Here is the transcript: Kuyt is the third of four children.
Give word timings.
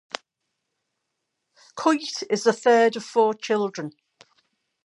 Kuyt 1.75 2.23
is 2.31 2.43
the 2.43 2.53
third 2.53 2.95
of 2.95 3.03
four 3.05 3.35
children. 3.35 3.91